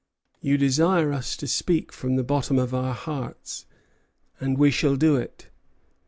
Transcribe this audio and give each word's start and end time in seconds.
You 0.41 0.57
desire 0.57 1.13
us 1.13 1.37
to 1.37 1.45
speak 1.47 1.91
from 1.93 2.15
the 2.15 2.23
bottom 2.23 2.57
of 2.57 2.73
our 2.73 2.95
hearts, 2.95 3.67
and 4.39 4.57
we 4.57 4.71
shall 4.71 4.95
do 4.95 5.15
it. 5.15 5.49